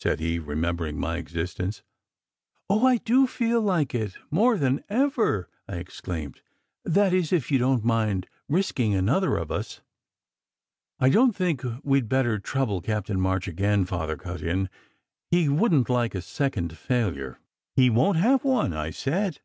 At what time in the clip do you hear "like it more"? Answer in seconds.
3.60-4.56